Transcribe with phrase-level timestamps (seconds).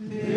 [0.00, 0.33] Amen.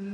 [0.00, 0.08] We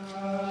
[0.00, 0.47] Ah.